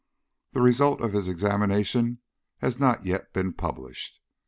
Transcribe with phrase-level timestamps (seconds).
[0.53, 2.21] The result of his examination
[2.57, 4.19] has not yet been published.